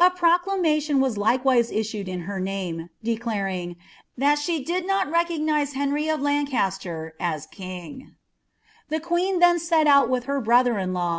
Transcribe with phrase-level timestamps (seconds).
[0.00, 3.76] A pioclamaiion won likerai issued in lier name, doclaiijig"
[4.20, 8.16] thai she did not recognise Henc^ otlt^ caster as king."
[8.88, 11.18] The queen then set out with her brotber^iMaw.